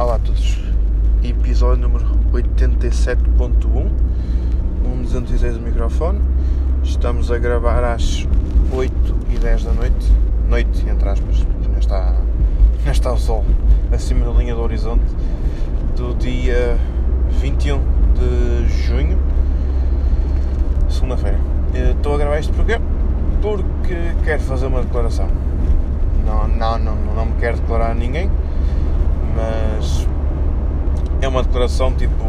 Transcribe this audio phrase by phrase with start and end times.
[0.00, 0.58] Olá a todos,
[1.22, 3.90] episódio número 87.1,
[5.04, 6.18] 1.206 do microfone.
[6.82, 8.26] Estamos a gravar às
[8.72, 10.10] 8 e 10 da noite,
[10.48, 12.16] noite entre aspas, ainda está,
[12.90, 13.44] está o sol
[13.92, 15.04] acima da linha do horizonte,
[15.94, 16.78] do dia
[17.38, 17.78] 21
[18.14, 19.18] de junho,
[20.88, 21.38] segunda-feira.
[21.74, 22.80] Eh, Estou a gravar isto porquê?
[23.42, 25.28] Porque quero fazer uma declaração.
[26.24, 28.30] Não, não, não, não me quero declarar a ninguém,
[29.40, 30.06] mas
[31.20, 32.24] é uma declaração tipo.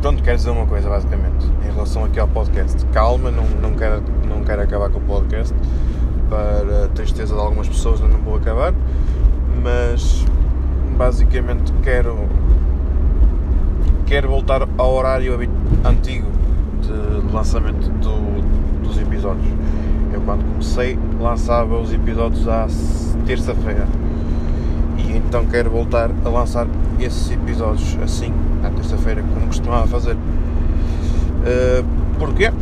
[0.00, 2.84] Pronto, quero dizer uma coisa basicamente em relação aqui ao podcast.
[2.86, 5.54] Calma, não, não, quero, não quero acabar com o podcast
[6.28, 8.72] para tristeza de algumas pessoas, não vou acabar,
[9.62, 10.24] mas
[10.96, 12.16] basicamente quero
[14.06, 15.38] quero voltar ao horário
[15.84, 16.26] antigo
[16.80, 19.46] de lançamento do- dos episódios.
[20.12, 22.66] Eu quando comecei lançava os episódios à
[23.24, 23.86] terça-feira
[24.98, 26.66] e então quero voltar a lançar
[27.00, 28.32] esses episódios assim,
[28.64, 30.14] à terça-feira, como costumava fazer.
[30.14, 31.84] Uh,
[32.18, 32.52] porquê?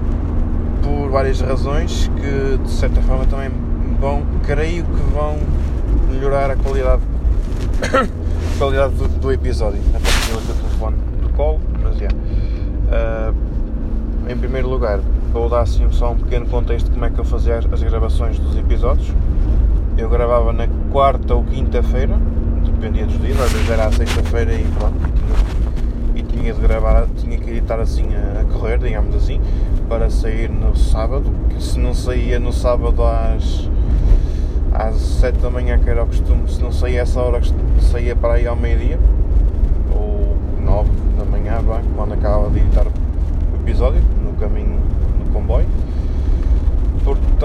[0.83, 3.51] Por várias razões que de certa forma também
[4.01, 5.37] vão, creio que vão
[6.11, 7.03] melhorar a qualidade,
[7.85, 9.81] a qualidade do, do episódio.
[9.95, 12.09] Até porque eu o telefone do colo, mas já.
[12.09, 13.51] Uh,
[14.31, 15.01] em primeiro lugar,
[15.33, 18.39] vou dar assim só um pequeno contexto de como é que eu fazia as gravações
[18.39, 19.13] dos episódios.
[20.01, 22.19] Eu gravava na quarta ou quinta-feira,
[22.65, 26.61] dependia dos dias, às vezes era à sexta-feira e pronto, e tinha, e tinha de
[26.63, 29.39] gravar, tinha que editar assim a, a correr, digamos assim,
[29.91, 33.69] para sair no sábado, que se não saía no sábado às,
[34.73, 37.39] às 7 da manhã, que era o costume, se não saía essa hora,
[37.83, 38.99] saía para aí ao meio-dia,
[39.95, 40.35] ou
[40.65, 44.81] 9 da manhã, bem, quando acabava de editar o episódio, no caminho
[45.19, 45.67] no comboio.
[47.05, 47.40] Portanto,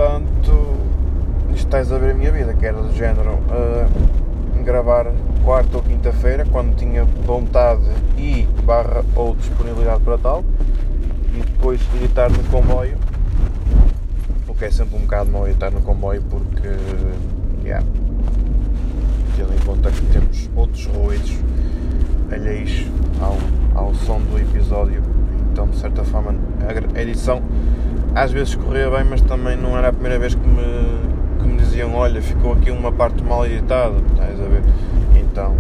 [1.82, 5.12] estás a a minha vida, que era do género uh, gravar
[5.44, 7.84] quarta ou quinta-feira, quando tinha vontade
[8.18, 10.46] e barra ou disponibilidade para tal,
[11.34, 12.98] e depois editar no comboio,
[14.48, 16.70] o que é sempre um bocado mau editar no comboio porque,
[17.66, 17.86] yeah,
[19.36, 21.38] tendo em conta que temos outros ruídos
[22.32, 22.86] alheios
[23.20, 23.38] ao,
[23.84, 25.04] ao som do episódio,
[25.52, 26.36] então de certa forma
[26.96, 27.42] a edição
[28.16, 30.95] às vezes corria bem, mas também não era a primeira vez que me
[31.76, 34.64] diziam, olha, ficou aqui uma parte mal editada, estás a ver?
[35.14, 35.54] Então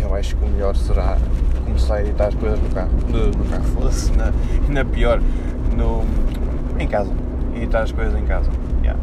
[0.00, 1.18] eu acho que o melhor será
[1.66, 2.90] começar a editar as coisas no carro.
[3.08, 4.32] No, no carro, foda-se, na,
[4.70, 5.20] na pior,
[5.76, 6.02] no,
[6.78, 7.10] em casa.
[7.54, 8.50] Editar as coisas em casa.
[8.82, 8.98] Yeah.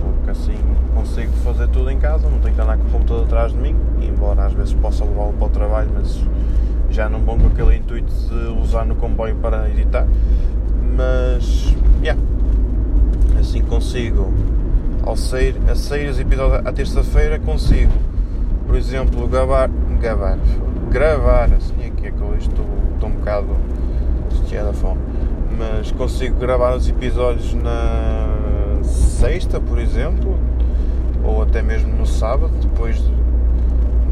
[0.00, 0.56] Porque assim
[0.92, 3.76] consigo fazer tudo em casa, não tenho que andar com o computador atrás de mim,
[4.02, 6.20] embora às vezes possa levá-lo para o trabalho, mas
[6.90, 10.04] já não vou com aquele intuito de usar no comboio para editar.
[10.96, 12.20] Mas, yeah,
[13.38, 14.32] assim consigo,
[15.08, 17.92] ao sair, a sair os episódios à terça-feira, consigo,
[18.66, 20.38] por exemplo, gravar, gravar,
[20.90, 23.46] gravar, assim que é que eu estou, estou um bocado
[24.46, 25.00] cheio da fome,
[25.56, 28.28] mas consigo gravar os episódios na
[28.82, 30.38] sexta, por exemplo,
[31.24, 33.12] ou até mesmo no sábado, depois de,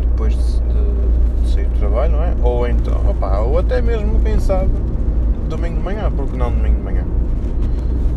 [0.00, 2.34] depois de, de, de sair do trabalho, não é?
[2.42, 4.70] Ou então, opa, ou até mesmo, quem sabe,
[5.46, 7.04] domingo de manhã, porque não domingo de manhã?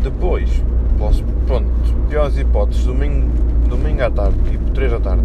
[0.02, 0.62] Depois,
[0.98, 1.68] posso, pronto,
[2.10, 3.30] piores hipóteses, domingo,
[3.68, 5.22] domingo à tarde, tipo 3 da tarde,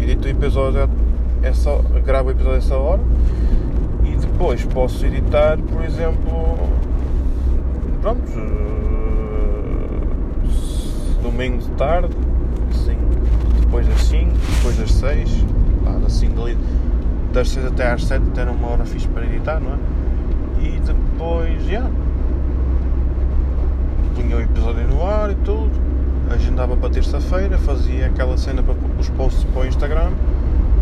[0.00, 0.88] edito o episódio,
[1.42, 3.02] é só, gravo o episódio a essa hora
[4.04, 6.70] e depois posso editar, por exemplo,
[8.00, 8.70] pronto, eh,
[11.24, 12.14] domingo de tarde,
[12.70, 12.96] assim,
[13.60, 15.44] depois das 5, depois das 6,
[15.84, 16.56] pá, assim, dali,
[17.32, 19.76] das 6 até às 7, até numa hora fixe para editar, não é?
[20.62, 21.90] E depois, já, yeah,
[24.20, 25.70] punha o episódio no ar e tudo,
[26.30, 30.10] agendava para terça-feira, fazia aquela cena para os posts para o Instagram,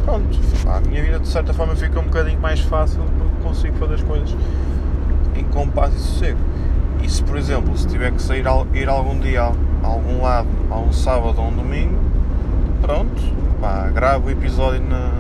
[0.04, 3.94] pronto, a minha vida de certa forma fica um bocadinho mais fácil porque consigo fazer
[3.94, 4.36] as coisas
[5.36, 6.38] em compasso e sossego.
[7.00, 8.44] E se, por exemplo, se tiver que sair
[8.74, 11.96] ir algum dia a algum lado, a um sábado ou um domingo,
[12.82, 13.22] pronto,
[13.60, 15.12] pá, gravo o episódio na,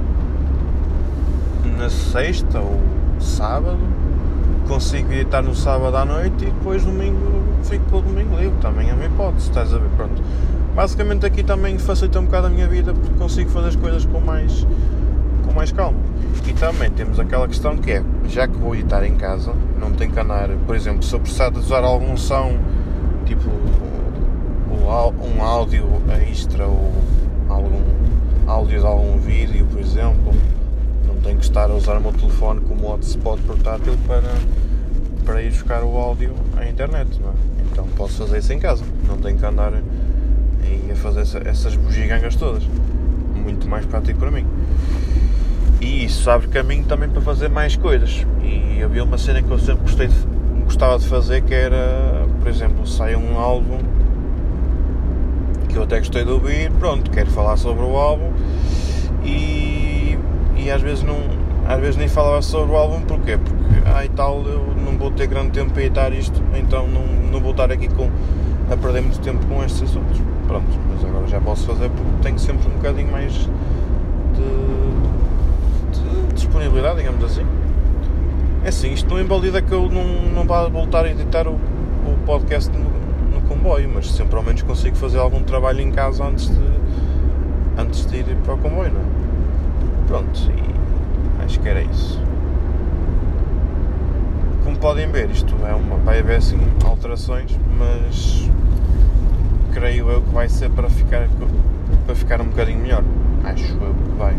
[1.78, 2.80] na sexta ou
[3.20, 3.78] sábado,
[4.66, 7.37] consigo editar no sábado à noite e depois domingo
[7.68, 10.22] fico com o domingo livre, também é uma hipótese, estás a ver, pronto.
[10.74, 14.20] Basicamente aqui também facilita um bocado a minha vida porque consigo fazer as coisas com
[14.20, 14.66] mais,
[15.44, 15.98] com mais calma.
[16.46, 20.10] E também temos aquela questão que é, já que vou editar em casa, não tenho
[20.10, 22.56] que andar, por exemplo, se eu precisar de usar algum som,
[23.26, 23.50] tipo
[24.90, 25.84] um áudio
[26.30, 26.90] extra ou
[27.48, 27.82] algum
[28.46, 30.32] áudio de algum vídeo, por exemplo,
[31.06, 34.32] não tenho que estar a usar o meu telefone como hotspot portátil para,
[35.28, 37.32] para ir buscar o áudio à internet, não é?
[37.70, 42.34] Então posso fazer isso em casa, não tenho que andar a fazer essa, essas bugigangas
[42.34, 42.62] todas.
[43.34, 44.46] Muito mais prático para mim.
[45.82, 48.26] E isso abre caminho também para fazer mais coisas.
[48.42, 50.14] E havia uma cena que eu sempre gostei de,
[50.64, 53.80] gostava de fazer que era, por exemplo, sai um álbum
[55.68, 58.32] que eu até gostei de ouvir, pronto, quero falar sobre o álbum
[59.22, 60.18] e,
[60.56, 61.18] e às vezes não
[61.66, 63.36] às vezes nem falava sobre o álbum porquê?
[63.36, 67.06] Porque ah e tal eu não vou ter grande tempo para editar isto, então não,
[67.30, 68.10] não vou estar aqui com,
[68.70, 70.20] a perder muito tempo com estes assuntos.
[70.46, 73.48] Pronto, mas agora já posso fazer porque tenho sempre um bocadinho mais de,
[75.92, 77.46] de disponibilidade, digamos assim.
[78.64, 82.18] É assim, isto não invalida que eu não, não vá voltar a editar o, o
[82.26, 82.84] podcast no,
[83.32, 86.66] no, comboio, mas sempre ao menos consigo fazer algum trabalho em casa antes de,
[87.78, 89.04] antes de ir para o comboio, não é?
[90.06, 92.20] Pronto, e acho que era isso.
[94.80, 98.48] Podem ver, isto é uma, vai haver assim alterações, mas
[99.72, 101.28] creio eu que vai ser para ficar,
[102.06, 103.02] para ficar um bocadinho melhor.
[103.42, 104.36] Acho eu que vai.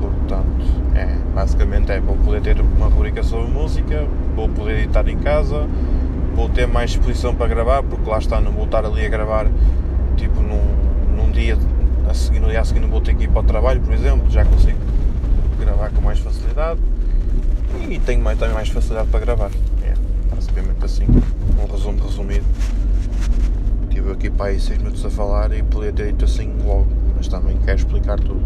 [0.00, 0.46] Portanto,
[0.94, 5.68] é, basicamente é, vou poder ter uma rubrica sobre música, vou poder editar em casa,
[6.34, 9.46] vou ter mais exposição para gravar, porque lá está, não vou estar ali a gravar
[10.16, 11.58] tipo num, num dia
[12.08, 13.92] a seguir, no dia a seguir não vou ter que ir para o trabalho, por
[13.92, 14.78] exemplo, já consigo
[15.60, 16.80] gravar com mais facilidade
[17.90, 19.50] e tenho mais, também mais facilidade para gravar.
[19.82, 19.94] É,
[20.34, 22.44] basicamente assim, um resumo resumido.
[23.88, 27.28] Estive aqui para aí 6 minutos a falar e podia ter dito assim logo, mas
[27.28, 28.42] também quero explicar tudo.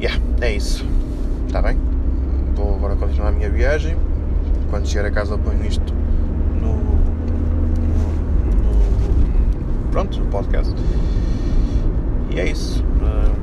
[0.00, 0.84] Yeah, é isso.
[1.46, 1.78] Está bem?
[2.54, 3.96] Vou agora continuar a minha viagem.
[4.70, 5.94] Quando chegar a casa ponho isto
[6.60, 6.82] no, no,
[8.62, 10.74] no pronto, no podcast.
[12.30, 12.82] E é isso.
[12.82, 13.34] Uh,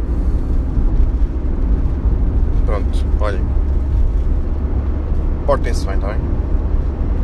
[2.65, 3.60] pronto, olhem.
[5.51, 6.50] Portem-se bem, está bem?